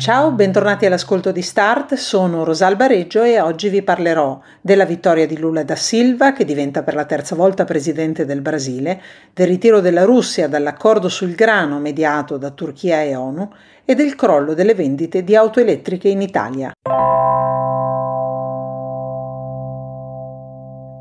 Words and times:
Ciao, 0.00 0.32
bentornati 0.32 0.86
all'ascolto 0.86 1.30
di 1.30 1.42
Start, 1.42 1.92
sono 1.92 2.42
Rosalba 2.42 2.86
Reggio 2.86 3.22
e 3.22 3.38
oggi 3.38 3.68
vi 3.68 3.82
parlerò 3.82 4.40
della 4.62 4.86
vittoria 4.86 5.26
di 5.26 5.36
Lula 5.36 5.62
da 5.62 5.76
Silva, 5.76 6.32
che 6.32 6.46
diventa 6.46 6.82
per 6.82 6.94
la 6.94 7.04
terza 7.04 7.34
volta 7.34 7.66
presidente 7.66 8.24
del 8.24 8.40
Brasile, 8.40 8.98
del 9.34 9.46
ritiro 9.46 9.80
della 9.80 10.04
Russia 10.04 10.48
dall'accordo 10.48 11.10
sul 11.10 11.34
grano 11.34 11.78
mediato 11.80 12.38
da 12.38 12.48
Turchia 12.48 13.02
e 13.02 13.14
ONU 13.14 13.52
e 13.84 13.94
del 13.94 14.14
crollo 14.14 14.54
delle 14.54 14.72
vendite 14.72 15.22
di 15.22 15.36
auto 15.36 15.60
elettriche 15.60 16.08
in 16.08 16.22
Italia. 16.22 16.72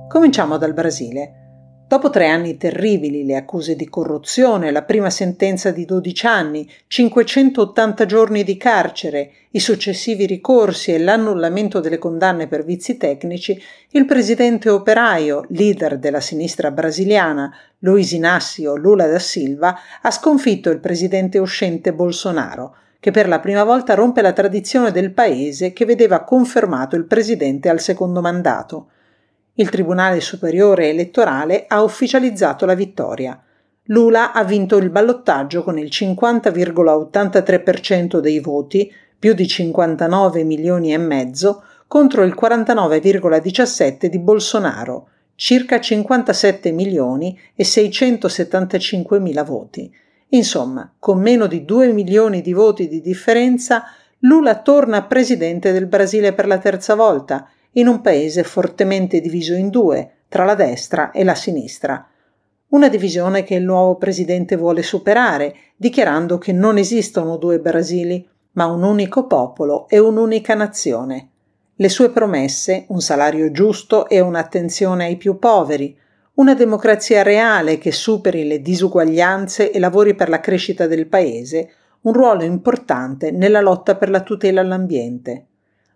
Cominciamo 0.09 0.57
dal 0.57 0.73
Brasile. 0.73 1.38
Dopo 1.89 2.11
tre 2.11 2.27
anni 2.27 2.55
terribili, 2.55 3.25
le 3.25 3.35
accuse 3.35 3.75
di 3.75 3.89
corruzione, 3.89 4.69
la 4.69 4.83
prima 4.83 5.09
sentenza 5.09 5.71
di 5.71 5.85
12 5.85 6.27
anni, 6.27 6.69
580 6.85 8.05
giorni 8.05 8.43
di 8.43 8.57
carcere, 8.57 9.31
i 9.49 9.59
successivi 9.59 10.27
ricorsi 10.27 10.93
e 10.93 10.99
l'annullamento 10.99 11.79
delle 11.79 11.97
condanne 11.97 12.45
per 12.45 12.63
vizi 12.63 12.97
tecnici, 12.97 13.59
il 13.89 14.05
presidente 14.05 14.69
operaio, 14.69 15.45
leader 15.49 15.97
della 15.97 16.19
sinistra 16.19 16.69
brasiliana, 16.69 17.51
Luiz 17.79 18.11
Inácio 18.11 18.75
Lula 18.75 19.07
da 19.07 19.17
Silva, 19.17 19.75
ha 20.03 20.11
sconfitto 20.11 20.69
il 20.69 20.79
presidente 20.79 21.39
uscente 21.39 21.91
Bolsonaro, 21.91 22.75
che 22.99 23.09
per 23.09 23.27
la 23.27 23.39
prima 23.39 23.63
volta 23.63 23.95
rompe 23.95 24.21
la 24.21 24.33
tradizione 24.33 24.91
del 24.91 25.11
paese 25.11 25.73
che 25.73 25.85
vedeva 25.85 26.23
confermato 26.23 26.95
il 26.95 27.05
presidente 27.05 27.67
al 27.67 27.79
secondo 27.79 28.21
mandato. 28.21 28.89
Il 29.59 29.69
Tribunale 29.69 30.21
Superiore 30.21 30.87
Elettorale 30.87 31.65
ha 31.67 31.83
ufficializzato 31.83 32.65
la 32.65 32.75
vittoria. 32.75 33.37
Lula 33.87 34.31
ha 34.31 34.45
vinto 34.45 34.77
il 34.77 34.89
ballottaggio 34.89 35.63
con 35.63 35.77
il 35.77 35.89
50,83% 35.91 38.19
dei 38.19 38.39
voti, 38.39 38.89
più 39.19 39.33
di 39.33 39.45
59 39.45 40.45
milioni 40.45 40.93
e 40.93 40.97
mezzo, 40.97 41.63
contro 41.87 42.23
il 42.23 42.37
49,17 42.41 44.05
di 44.05 44.19
Bolsonaro, 44.19 45.09
circa 45.35 45.81
57 45.81 46.71
milioni 46.71 47.37
e 47.53 47.65
675 47.65 49.19
mila 49.19 49.43
voti. 49.43 49.93
Insomma, 50.29 50.89
con 50.97 51.19
meno 51.19 51.47
di 51.47 51.65
2 51.65 51.91
milioni 51.91 52.41
di 52.41 52.53
voti 52.53 52.87
di 52.87 53.01
differenza, 53.01 53.83
Lula 54.19 54.61
torna 54.61 55.03
presidente 55.03 55.73
del 55.73 55.87
Brasile 55.87 56.31
per 56.31 56.47
la 56.47 56.59
terza 56.59 56.95
volta 56.95 57.45
in 57.73 57.87
un 57.87 58.01
paese 58.01 58.43
fortemente 58.43 59.19
diviso 59.19 59.53
in 59.53 59.69
due, 59.69 60.11
tra 60.27 60.45
la 60.45 60.55
destra 60.55 61.11
e 61.11 61.23
la 61.23 61.35
sinistra. 61.35 62.07
Una 62.69 62.87
divisione 62.87 63.43
che 63.43 63.55
il 63.55 63.63
nuovo 63.63 63.95
presidente 63.95 64.55
vuole 64.55 64.83
superare, 64.83 65.55
dichiarando 65.75 66.37
che 66.37 66.51
non 66.51 66.77
esistono 66.77 67.37
due 67.37 67.59
Brasili, 67.59 68.27
ma 68.53 68.65
un 68.65 68.83
unico 68.83 69.25
popolo 69.25 69.87
e 69.87 69.97
un'unica 69.97 70.53
nazione. 70.53 71.29
Le 71.75 71.89
sue 71.89 72.09
promesse, 72.09 72.85
un 72.89 73.01
salario 73.01 73.51
giusto 73.51 74.07
e 74.07 74.19
un'attenzione 74.19 75.05
ai 75.05 75.15
più 75.15 75.39
poveri, 75.39 75.97
una 76.35 76.53
democrazia 76.53 77.23
reale 77.23 77.77
che 77.77 77.91
superi 77.91 78.45
le 78.45 78.61
disuguaglianze 78.61 79.71
e 79.71 79.79
lavori 79.79 80.13
per 80.13 80.29
la 80.29 80.39
crescita 80.39 80.87
del 80.87 81.07
paese, 81.07 81.71
un 82.01 82.13
ruolo 82.13 82.43
importante 82.43 83.31
nella 83.31 83.61
lotta 83.61 83.95
per 83.95 84.09
la 84.09 84.21
tutela 84.21 84.61
all'ambiente. 84.61 85.45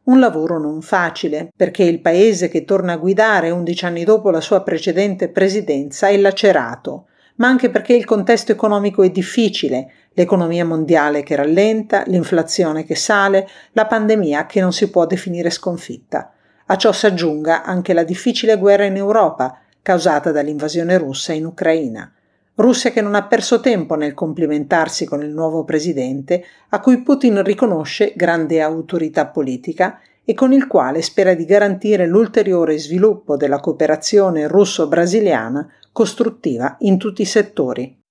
Un 0.05 0.19
lavoro 0.19 0.59
non 0.59 0.81
facile, 0.81 1.49
perché 1.55 1.83
il 1.83 2.01
paese 2.01 2.49
che 2.49 2.65
torna 2.65 2.93
a 2.93 2.97
guidare 2.97 3.51
undici 3.51 3.85
anni 3.85 4.03
dopo 4.03 4.31
la 4.31 4.41
sua 4.41 4.61
precedente 4.61 5.29
presidenza 5.29 6.09
è 6.09 6.17
lacerato, 6.17 7.07
ma 7.35 7.47
anche 7.47 7.69
perché 7.69 7.93
il 7.93 8.03
contesto 8.03 8.51
economico 8.51 9.01
è 9.03 9.09
difficile, 9.09 9.91
l'economia 10.11 10.65
mondiale 10.65 11.23
che 11.23 11.37
rallenta, 11.37 12.03
l'inflazione 12.05 12.83
che 12.83 12.95
sale, 12.95 13.47
la 13.71 13.87
pandemia 13.87 14.45
che 14.45 14.59
non 14.59 14.73
si 14.73 14.89
può 14.89 15.05
definire 15.05 15.49
sconfitta. 15.49 16.33
A 16.65 16.75
ciò 16.75 16.91
si 16.91 17.05
aggiunga 17.05 17.63
anche 17.63 17.93
la 17.93 18.03
difficile 18.03 18.57
guerra 18.57 18.83
in 18.83 18.97
Europa, 18.97 19.57
causata 19.81 20.31
dall'invasione 20.31 20.97
russa 20.97 21.31
in 21.31 21.45
Ucraina. 21.45 22.13
Russia 22.55 22.91
che 22.91 23.01
non 23.01 23.15
ha 23.15 23.25
perso 23.25 23.59
tempo 23.59 23.95
nel 23.95 24.13
complimentarsi 24.13 25.05
con 25.05 25.23
il 25.23 25.31
nuovo 25.33 25.63
presidente, 25.63 26.45
a 26.69 26.79
cui 26.81 27.01
Putin 27.01 27.41
riconosce 27.41 28.13
grande 28.15 28.61
autorità 28.61 29.25
politica 29.25 29.99
e 30.23 30.35
con 30.35 30.53
il 30.53 30.67
quale 30.67 31.01
spera 31.01 31.33
di 31.33 31.45
garantire 31.45 32.05
l'ulteriore 32.05 32.77
sviluppo 32.77 33.37
della 33.37 33.59
cooperazione 33.59 34.47
russo-brasiliana 34.47 35.67
costruttiva 35.91 36.75
in 36.81 36.99
tutti 36.99 37.23
i 37.23 37.25
settori. 37.25 38.01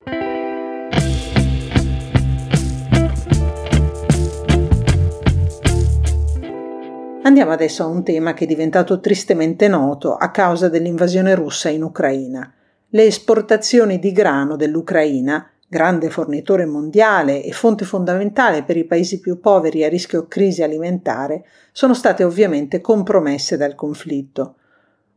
Andiamo 7.23 7.53
adesso 7.53 7.85
a 7.85 7.87
un 7.87 8.03
tema 8.03 8.35
che 8.35 8.43
è 8.43 8.47
diventato 8.49 8.99
tristemente 8.99 9.69
noto 9.69 10.17
a 10.17 10.33
causa 10.33 10.69
dell'invasione 10.69 11.37
russa 11.37 11.69
in 11.69 11.85
Ucraina 11.85 12.53
le 12.95 13.05
esportazioni 13.05 13.99
di 13.99 14.13
grano 14.13 14.55
dell'Ucraina, 14.55 15.49
grande 15.67 16.11
fornitore 16.11 16.67
mondiale 16.67 17.43
e 17.43 17.51
fonte 17.53 17.87
fondamentale 17.87 18.65
per 18.65 18.77
i 18.77 18.85
paesi 18.85 19.19
più 19.19 19.41
poveri 19.41 19.83
a 19.83 19.89
rischio 19.89 20.27
crisi 20.29 20.63
alimentare, 20.63 21.47
sono 21.73 21.95
state 21.95 22.23
ovviamente 22.23 22.83
compromesse 22.83 23.57
dal 23.57 23.75
conflitto. 23.75 24.57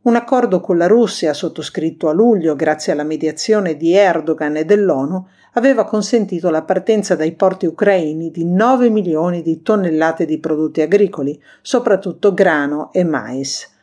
Un 0.04 0.16
accordo 0.16 0.60
con 0.60 0.78
la 0.78 0.86
Russia, 0.86 1.34
sottoscritto 1.34 2.08
a 2.08 2.14
luglio 2.14 2.56
grazie 2.56 2.92
alla 2.92 3.04
mediazione 3.04 3.76
di 3.76 3.92
Erdogan 3.92 4.56
e 4.56 4.64
dell'ONU, 4.64 5.26
aveva 5.52 5.84
consentito 5.84 6.48
la 6.48 6.62
partenza 6.62 7.14
dai 7.14 7.32
porti 7.32 7.66
ucraini 7.66 8.30
di 8.30 8.46
9 8.46 8.88
milioni 8.88 9.42
di 9.42 9.60
tonnellate 9.60 10.24
di 10.24 10.38
prodotti 10.38 10.80
agricoli, 10.80 11.38
soprattutto 11.60 12.32
grano 12.32 12.90
e 12.94 13.04
mais 13.04 13.74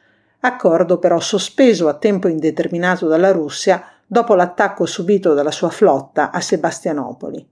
accordo 0.45 0.97
però 0.97 1.19
sospeso 1.19 1.87
a 1.87 1.93
tempo 1.93 2.27
indeterminato 2.27 3.07
dalla 3.07 3.31
Russia 3.31 3.83
dopo 4.05 4.35
l'attacco 4.35 4.85
subito 4.85 5.33
dalla 5.33 5.51
sua 5.51 5.69
flotta 5.69 6.31
a 6.31 6.41
Sebastianopoli. 6.41 7.47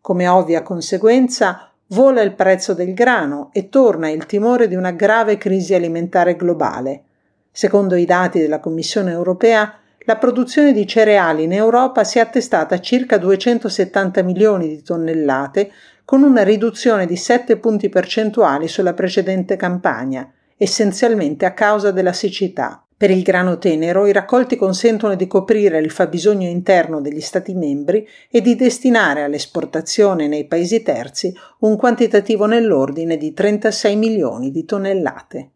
Come 0.00 0.28
ovvia 0.28 0.62
conseguenza, 0.62 1.70
vola 1.88 2.22
il 2.22 2.34
prezzo 2.34 2.74
del 2.74 2.94
grano 2.94 3.50
e 3.52 3.68
torna 3.68 4.08
il 4.08 4.26
timore 4.26 4.68
di 4.68 4.76
una 4.76 4.92
grave 4.92 5.36
crisi 5.36 5.74
alimentare 5.74 6.36
globale. 6.36 7.02
Secondo 7.50 7.96
i 7.96 8.04
dati 8.04 8.38
della 8.38 8.60
Commissione 8.60 9.10
europea, 9.10 9.74
la 10.04 10.16
produzione 10.16 10.72
di 10.72 10.86
cereali 10.86 11.42
in 11.42 11.52
Europa 11.52 12.04
si 12.04 12.18
è 12.18 12.20
attestata 12.20 12.76
a 12.76 12.80
circa 12.80 13.18
270 13.18 14.22
milioni 14.22 14.68
di 14.68 14.82
tonnellate, 14.82 15.72
con 16.04 16.22
una 16.22 16.44
riduzione 16.44 17.04
di 17.04 17.16
7 17.16 17.58
punti 17.58 17.88
percentuali 17.88 18.68
sulla 18.68 18.94
precedente 18.94 19.56
campagna, 19.56 20.32
essenzialmente 20.58 21.46
a 21.46 21.54
causa 21.54 21.92
della 21.92 22.12
siccità. 22.12 22.82
Per 22.98 23.10
il 23.12 23.22
grano 23.22 23.58
tenero 23.58 24.06
i 24.06 24.12
raccolti 24.12 24.56
consentono 24.56 25.14
di 25.14 25.28
coprire 25.28 25.78
il 25.78 25.92
fabbisogno 25.92 26.48
interno 26.48 27.00
degli 27.00 27.20
Stati 27.20 27.54
membri 27.54 28.04
e 28.28 28.40
di 28.40 28.56
destinare 28.56 29.22
all'esportazione 29.22 30.26
nei 30.26 30.46
paesi 30.46 30.82
terzi 30.82 31.32
un 31.60 31.76
quantitativo 31.76 32.46
nell'ordine 32.46 33.16
di 33.16 33.32
36 33.32 33.94
milioni 33.94 34.50
di 34.50 34.64
tonnellate. 34.64 35.50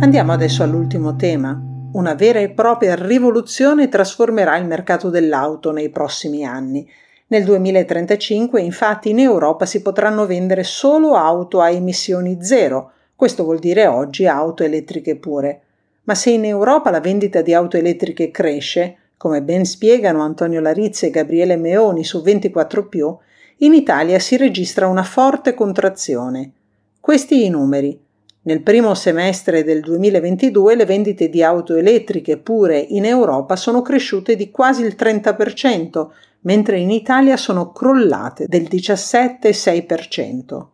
Andiamo 0.00 0.32
adesso 0.32 0.62
all'ultimo 0.62 1.14
tema, 1.16 1.75
una 1.96 2.12
vera 2.12 2.40
e 2.40 2.50
propria 2.50 2.94
rivoluzione 2.94 3.88
trasformerà 3.88 4.56
il 4.58 4.66
mercato 4.66 5.08
dell'auto 5.08 5.72
nei 5.72 5.88
prossimi 5.88 6.44
anni. 6.44 6.86
Nel 7.28 7.42
2035 7.42 8.60
infatti 8.60 9.10
in 9.10 9.18
Europa 9.18 9.64
si 9.64 9.80
potranno 9.80 10.26
vendere 10.26 10.62
solo 10.62 11.14
auto 11.14 11.60
a 11.60 11.70
emissioni 11.70 12.38
zero, 12.42 12.92
questo 13.16 13.44
vuol 13.44 13.58
dire 13.60 13.86
oggi 13.86 14.26
auto 14.26 14.62
elettriche 14.62 15.16
pure. 15.16 15.62
Ma 16.04 16.14
se 16.14 16.30
in 16.30 16.44
Europa 16.44 16.90
la 16.90 17.00
vendita 17.00 17.40
di 17.40 17.54
auto 17.54 17.78
elettriche 17.78 18.30
cresce, 18.30 18.96
come 19.16 19.40
ben 19.40 19.64
spiegano 19.64 20.22
Antonio 20.22 20.60
Larizzi 20.60 21.06
e 21.06 21.10
Gabriele 21.10 21.56
Meoni 21.56 22.04
su 22.04 22.20
24 22.20 22.88
in 23.60 23.72
Italia 23.72 24.18
si 24.18 24.36
registra 24.36 24.86
una 24.86 25.02
forte 25.02 25.54
contrazione. 25.54 26.52
Questi 27.00 27.46
i 27.46 27.48
numeri. 27.48 28.05
Nel 28.46 28.62
primo 28.62 28.94
semestre 28.94 29.64
del 29.64 29.80
2022 29.80 30.76
le 30.76 30.84
vendite 30.84 31.28
di 31.28 31.42
auto 31.42 31.74
elettriche 31.74 32.36
pure 32.36 32.78
in 32.78 33.04
Europa 33.04 33.56
sono 33.56 33.82
cresciute 33.82 34.36
di 34.36 34.52
quasi 34.52 34.84
il 34.84 34.94
30%, 34.96 36.06
mentre 36.42 36.78
in 36.78 36.92
Italia 36.92 37.36
sono 37.36 37.72
crollate 37.72 38.46
del 38.46 38.68
17,6%. 38.70 40.64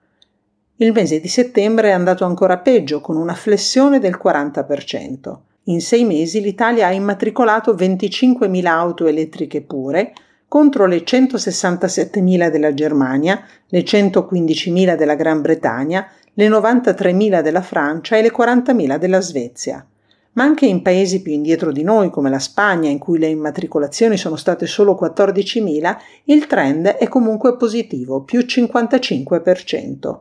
Il 0.76 0.92
mese 0.92 1.18
di 1.18 1.28
settembre 1.28 1.88
è 1.88 1.92
andato 1.92 2.26
ancora 2.26 2.58
peggio, 2.58 3.00
con 3.00 3.16
una 3.16 3.32
flessione 3.32 3.98
del 3.98 4.20
40%. 4.22 5.36
In 5.64 5.80
sei 5.80 6.04
mesi 6.04 6.42
l'Italia 6.42 6.88
ha 6.88 6.92
immatricolato 6.92 7.72
25.000 7.74 8.66
auto 8.66 9.06
elettriche 9.06 9.62
pure, 9.62 10.12
contro 10.52 10.84
le 10.84 10.98
167.000 10.98 12.50
della 12.50 12.74
Germania, 12.74 13.42
le 13.68 13.80
115.000 13.80 14.96
della 14.96 15.14
Gran 15.14 15.40
Bretagna, 15.40 16.06
le 16.34 16.46
93.000 16.46 17.40
della 17.40 17.62
Francia 17.62 18.18
e 18.18 18.20
le 18.20 18.30
40.000 18.30 18.98
della 18.98 19.22
Svezia 19.22 19.86
ma 20.34 20.44
anche 20.44 20.66
in 20.66 20.82
paesi 20.82 21.22
più 21.22 21.32
indietro 21.32 21.72
di 21.72 21.82
noi, 21.82 22.10
come 22.10 22.28
la 22.28 22.38
Spagna, 22.38 22.90
in 22.90 22.98
cui 22.98 23.18
le 23.18 23.28
immatricolazioni 23.28 24.18
sono 24.18 24.36
state 24.36 24.66
solo 24.66 24.98
14.000, 25.00 25.96
il 26.24 26.46
trend 26.46 26.86
è 26.86 27.08
comunque 27.08 27.56
positivo, 27.56 28.20
più 28.20 28.40
55%. 28.40 30.18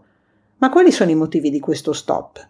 Ma 0.57 0.69
quali 0.69 0.92
sono 0.92 1.12
i 1.12 1.16
motivi 1.16 1.50
di 1.50 1.60
questo 1.62 1.94
stop? 1.94 2.45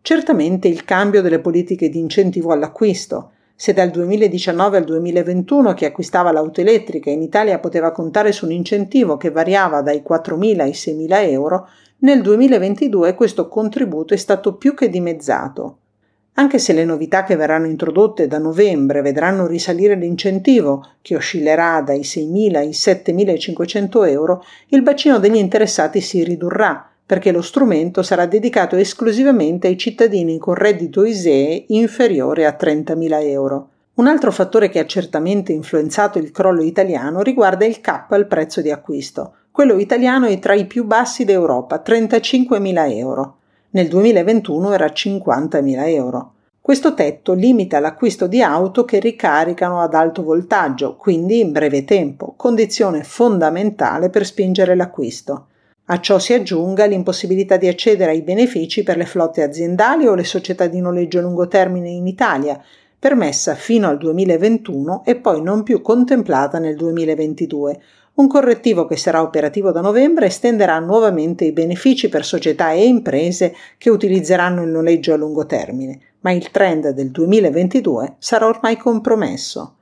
Certamente 0.00 0.68
il 0.68 0.84
cambio 0.84 1.20
delle 1.20 1.38
politiche 1.38 1.90
di 1.90 1.98
incentivo 1.98 2.50
all'acquisto. 2.50 3.32
Se 3.62 3.72
dal 3.72 3.90
2019 3.90 4.76
al 4.76 4.82
2021 4.82 5.72
chi 5.74 5.84
acquistava 5.84 6.32
l'auto 6.32 6.60
elettrica 6.60 7.10
in 7.10 7.22
Italia 7.22 7.60
poteva 7.60 7.92
contare 7.92 8.32
su 8.32 8.46
un 8.46 8.50
incentivo 8.50 9.16
che 9.16 9.30
variava 9.30 9.82
dai 9.82 10.02
4.000 10.04 10.60
ai 10.62 10.72
6.000 10.72 11.30
euro, 11.30 11.68
nel 11.98 12.22
2022 12.22 13.14
questo 13.14 13.46
contributo 13.46 14.14
è 14.14 14.16
stato 14.16 14.56
più 14.56 14.74
che 14.74 14.88
dimezzato. 14.88 15.76
Anche 16.32 16.58
se 16.58 16.72
le 16.72 16.84
novità 16.84 17.22
che 17.22 17.36
verranno 17.36 17.66
introdotte 17.66 18.26
da 18.26 18.38
novembre 18.38 19.00
vedranno 19.00 19.46
risalire 19.46 19.94
l'incentivo, 19.94 20.84
che 21.00 21.14
oscillerà 21.14 21.82
dai 21.82 22.00
6.000 22.00 22.56
ai 22.56 22.70
7.500 22.70 24.08
euro, 24.08 24.44
il 24.70 24.82
bacino 24.82 25.20
degli 25.20 25.36
interessati 25.36 26.00
si 26.00 26.24
ridurrà, 26.24 26.91
perché 27.04 27.32
lo 27.32 27.42
strumento 27.42 28.02
sarà 28.02 28.26
dedicato 28.26 28.76
esclusivamente 28.76 29.66
ai 29.66 29.76
cittadini 29.76 30.38
con 30.38 30.54
reddito 30.54 31.04
ISEE 31.04 31.64
inferiore 31.68 32.46
a 32.46 32.56
30.000 32.58 33.22
euro. 33.28 33.68
Un 33.94 34.06
altro 34.06 34.32
fattore 34.32 34.68
che 34.68 34.78
ha 34.78 34.86
certamente 34.86 35.52
influenzato 35.52 36.18
il 36.18 36.30
crollo 36.30 36.62
italiano 36.62 37.20
riguarda 37.22 37.64
il 37.64 37.80
cap 37.80 38.12
al 38.12 38.26
prezzo 38.26 38.60
di 38.60 38.70
acquisto. 38.70 39.34
Quello 39.50 39.78
italiano 39.78 40.26
è 40.26 40.38
tra 40.38 40.54
i 40.54 40.66
più 40.66 40.84
bassi 40.84 41.24
d'Europa, 41.24 41.82
35.000 41.84 42.96
euro 42.96 43.36
nel 43.72 43.88
2021 43.88 44.72
era 44.72 44.86
50.000 44.86 45.88
euro. 45.88 46.32
Questo 46.60 46.94
tetto 46.94 47.32
limita 47.32 47.80
l'acquisto 47.80 48.26
di 48.26 48.42
auto 48.42 48.84
che 48.84 49.00
ricaricano 49.00 49.80
ad 49.80 49.94
alto 49.94 50.22
voltaggio, 50.22 50.96
quindi 50.96 51.40
in 51.40 51.52
breve 51.52 51.84
tempo, 51.84 52.34
condizione 52.36 53.02
fondamentale 53.02 54.10
per 54.10 54.24
spingere 54.26 54.74
l'acquisto. 54.74 55.46
A 55.86 56.00
ciò 56.00 56.18
si 56.18 56.32
aggiunga 56.32 56.84
l'impossibilità 56.84 57.56
di 57.56 57.66
accedere 57.66 58.12
ai 58.12 58.22
benefici 58.22 58.82
per 58.82 58.96
le 58.96 59.04
flotte 59.04 59.42
aziendali 59.42 60.06
o 60.06 60.14
le 60.14 60.24
società 60.24 60.66
di 60.68 60.80
noleggio 60.80 61.18
a 61.18 61.22
lungo 61.22 61.48
termine 61.48 61.90
in 61.90 62.06
Italia, 62.06 62.62
permessa 62.98 63.56
fino 63.56 63.88
al 63.88 63.98
2021 63.98 65.02
e 65.04 65.16
poi 65.16 65.42
non 65.42 65.64
più 65.64 65.82
contemplata 65.82 66.60
nel 66.60 66.76
2022, 66.76 67.80
un 68.14 68.28
correttivo 68.28 68.86
che 68.86 68.96
sarà 68.96 69.22
operativo 69.22 69.72
da 69.72 69.80
novembre 69.80 70.26
estenderà 70.26 70.78
nuovamente 70.78 71.46
i 71.46 71.52
benefici 71.52 72.08
per 72.08 72.24
società 72.24 72.70
e 72.70 72.86
imprese 72.86 73.54
che 73.78 73.90
utilizzeranno 73.90 74.62
il 74.62 74.68
noleggio 74.68 75.14
a 75.14 75.16
lungo 75.16 75.46
termine, 75.46 75.98
ma 76.20 76.30
il 76.30 76.50
trend 76.50 76.90
del 76.90 77.10
2022 77.10 78.16
sarà 78.18 78.46
ormai 78.46 78.76
compromesso. 78.76 79.76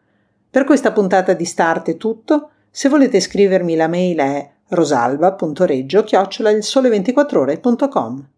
Per 0.48 0.64
questa 0.64 0.92
puntata 0.92 1.32
di 1.34 1.44
Start 1.44 1.90
è 1.90 1.96
tutto. 1.96 2.50
Se 2.70 2.88
volete 2.88 3.18
scrivermi 3.18 3.74
la 3.74 3.88
mail 3.88 4.18
è 4.18 4.50
rosalba.reggio-il 4.70 6.58
sole24ore.com. 6.62 8.28